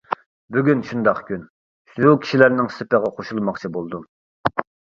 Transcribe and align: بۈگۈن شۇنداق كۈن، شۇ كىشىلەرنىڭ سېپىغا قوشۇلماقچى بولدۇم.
بۈگۈن 0.55 0.79
شۇنداق 0.91 1.19
كۈن، 1.27 1.43
شۇ 1.93 2.15
كىشىلەرنىڭ 2.25 2.73
سېپىغا 2.79 3.15
قوشۇلماقچى 3.21 3.73
بولدۇم. 3.79 4.11